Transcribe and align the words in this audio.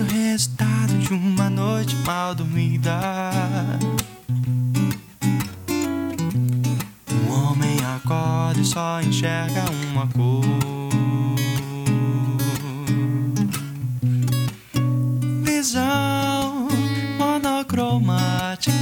o 0.00 0.04
resultado 0.04 0.96
de 0.98 1.12
uma 1.12 1.50
noite 1.50 1.96
mal 2.06 2.34
dormida. 2.34 3.00
Um 7.10 7.32
homem 7.32 7.76
acorda 7.96 8.60
e 8.60 8.64
só 8.64 9.00
enxerga 9.00 9.64
uma 9.90 10.06
cor. 10.08 10.44
Visão 15.42 16.68
monocromática. 17.18 18.77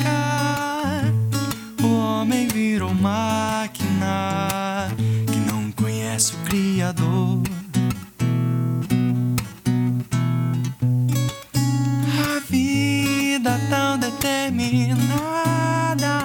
Determinada, 14.27 16.19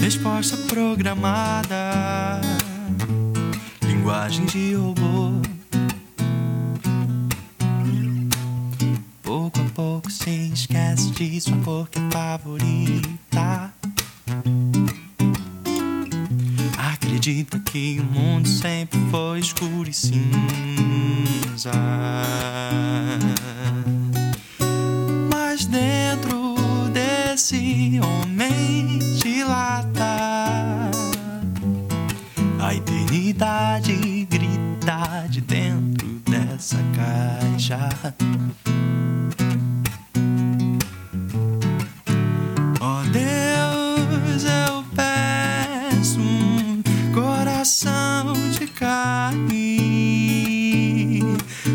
resposta 0.00 0.56
programada, 0.66 2.40
linguagem 3.84 4.44
de 4.46 4.74
robô. 4.74 5.40
Pouco 9.22 9.60
a 9.60 9.64
pouco 9.74 10.10
se 10.10 10.50
esquece 10.52 11.12
de 11.12 11.40
sua 11.40 11.56
cor 11.58 11.88
que 11.88 12.00
é 12.00 12.10
favorita. 12.10 13.72
Acredita 16.76 17.60
que 17.60 18.00
o 18.00 18.04
mundo 18.04 18.48
sempre 18.48 18.98
foi 19.10 19.38
escuro 19.38 19.88
e 19.88 19.92
cinza. 19.92 21.70
Desse 27.62 28.00
homem 28.00 28.98
dilata 29.22 30.90
a 32.58 32.74
eternidade 32.74 34.26
grita 34.28 35.26
de 35.28 35.40
dentro 35.40 36.08
dessa 36.28 36.78
caixa. 36.96 37.88
Ó 42.80 43.02
Deus, 43.12 44.44
eu 44.44 44.84
peço 44.96 46.18
um 46.20 46.82
coração 47.14 48.32
de 48.58 48.66
carne 48.66 49.62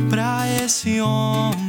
pra 0.09 0.45
esse 0.63 0.99
homem 0.99 1.66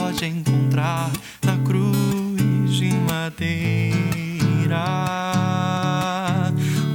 pode 0.00 0.24
encontrar 0.24 1.10
na 1.44 1.58
cruz 1.58 2.72
de 2.72 2.90
madeira. 3.10 4.82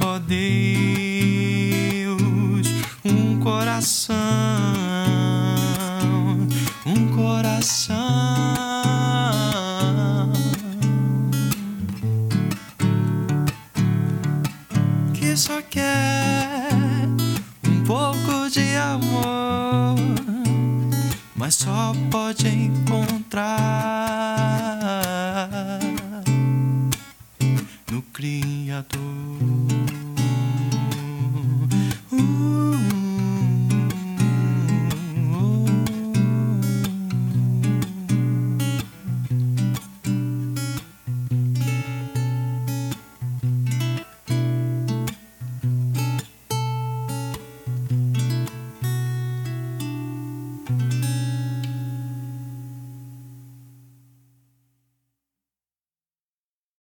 Ó 0.02 0.18
Deus, 0.18 0.36
um 3.04 3.38
coração, 3.38 4.16
um 6.84 7.06
coração. 7.14 7.96
Que 15.14 15.36
só 15.36 15.62
quer 15.62 16.72
um 17.68 17.84
pouco 17.84 18.50
de 18.50 18.74
amor, 18.76 19.45
mas 21.46 21.54
só 21.54 21.92
pode 22.10 22.48
encontrar 22.48 23.54
no 27.88 28.02
Criador. 28.02 28.98